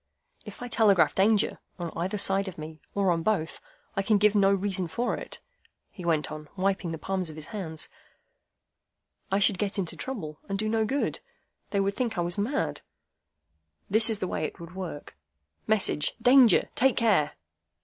"If 0.47 0.63
I 0.63 0.67
telegraph 0.67 1.13
Danger, 1.13 1.59
on 1.77 1.91
either 1.95 2.17
side 2.17 2.47
of 2.47 2.57
me, 2.57 2.81
or 2.95 3.11
on 3.11 3.21
both, 3.21 3.61
I 3.95 4.01
can 4.01 4.17
give 4.17 4.33
no 4.33 4.51
reason 4.51 4.87
for 4.87 5.15
it," 5.15 5.39
he 5.91 6.03
went 6.03 6.31
on, 6.31 6.49
wiping 6.57 6.91
the 6.91 6.97
palms 6.97 7.29
of 7.29 7.35
his 7.35 7.45
hands. 7.49 7.87
"I 9.31 9.37
should 9.37 9.59
get 9.59 9.77
into 9.77 9.95
trouble, 9.95 10.39
and 10.49 10.57
do 10.57 10.67
no 10.67 10.85
good. 10.85 11.19
They 11.69 11.79
would 11.79 11.95
think 11.95 12.17
I 12.17 12.21
was 12.21 12.35
mad. 12.35 12.81
This 13.91 14.09
is 14.09 14.17
the 14.17 14.27
way 14.27 14.43
it 14.43 14.59
would 14.59 14.73
work,—Message: 14.73 16.15
'Danger! 16.19 16.69
Take 16.73 16.97
care! 16.97 17.33